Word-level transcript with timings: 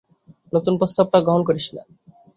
নতুন 0.53 0.73
প্রস্তাবটা 0.79 1.17
গ্রহণ 1.21 1.41
করিস 1.47 1.67
না। 1.75 1.83